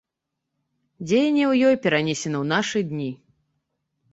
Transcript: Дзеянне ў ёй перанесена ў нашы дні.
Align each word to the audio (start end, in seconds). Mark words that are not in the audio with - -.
Дзеянне 1.09 1.43
ў 1.51 1.69
ёй 1.71 1.75
перанесена 1.83 2.37
ў 2.43 2.45
нашы 2.53 2.79
дні. 2.95 3.11